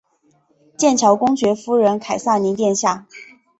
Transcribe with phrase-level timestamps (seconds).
[0.79, 3.05] 剑桥公爵夫人凯萨琳殿下。